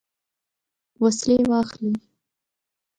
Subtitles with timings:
[1.01, 1.93] وسلې واخلي.